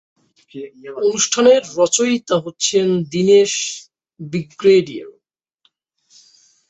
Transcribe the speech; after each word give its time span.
অনুষ্ঠানটির 1.01 1.63
রচয়িতা 1.77 2.35
হচ্ছেন 2.45 2.87
দিনেশ 3.11 3.51
ব্রিগেডিয়ার। 4.19 5.09